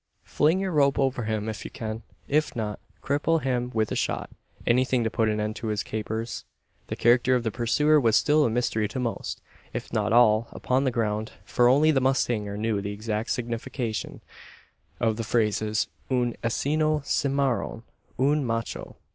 [0.23, 2.01] "Fling your rope over him, if you can.
[2.27, 4.31] If not, cripple him with a shot
[4.65, 6.43] anything to put an end to his capers."
[6.87, 9.41] The character of the pursuer was still a mystery to most,
[9.73, 14.21] if not all, upon the ground: for only the mustanger knew the exact signification
[14.99, 17.83] of the phrases "un asino cimmaron,"
[18.17, 18.95] "un macho."